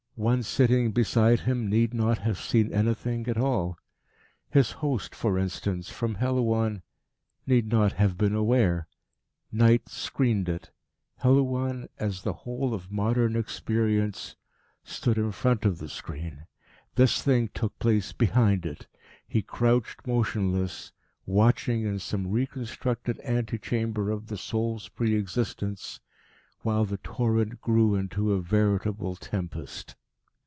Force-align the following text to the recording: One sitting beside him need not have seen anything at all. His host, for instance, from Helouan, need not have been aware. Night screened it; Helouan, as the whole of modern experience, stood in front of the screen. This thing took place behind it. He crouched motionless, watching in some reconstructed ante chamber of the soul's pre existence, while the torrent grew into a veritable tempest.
One 0.15 0.43
sitting 0.43 0.91
beside 0.91 1.39
him 1.39 1.67
need 1.67 1.95
not 1.95 2.19
have 2.19 2.37
seen 2.39 2.71
anything 2.71 3.27
at 3.27 3.39
all. 3.39 3.79
His 4.51 4.73
host, 4.73 5.15
for 5.15 5.39
instance, 5.39 5.89
from 5.89 6.15
Helouan, 6.17 6.83
need 7.47 7.67
not 7.71 7.93
have 7.93 8.19
been 8.19 8.35
aware. 8.35 8.85
Night 9.51 9.89
screened 9.89 10.47
it; 10.47 10.69
Helouan, 11.23 11.87
as 11.97 12.21
the 12.21 12.33
whole 12.33 12.75
of 12.75 12.91
modern 12.91 13.35
experience, 13.35 14.35
stood 14.83 15.17
in 15.17 15.31
front 15.31 15.65
of 15.65 15.79
the 15.79 15.89
screen. 15.89 16.45
This 16.93 17.23
thing 17.23 17.49
took 17.51 17.79
place 17.79 18.11
behind 18.13 18.63
it. 18.63 18.85
He 19.27 19.41
crouched 19.41 20.05
motionless, 20.05 20.91
watching 21.25 21.81
in 21.81 21.97
some 21.97 22.27
reconstructed 22.29 23.17
ante 23.21 23.57
chamber 23.57 24.11
of 24.11 24.27
the 24.27 24.37
soul's 24.37 24.87
pre 24.87 25.15
existence, 25.15 25.99
while 26.59 26.85
the 26.85 26.97
torrent 26.97 27.59
grew 27.59 27.95
into 27.95 28.33
a 28.33 28.41
veritable 28.41 29.15
tempest. 29.15 29.95